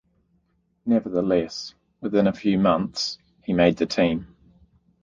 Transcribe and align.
Nevertheless, 0.83 1.75
within 1.99 2.25
a 2.25 2.33
few 2.33 2.57
months 2.57 3.19
he 3.43 3.53
made 3.53 3.77
the 3.77 3.85
team. 3.85 4.35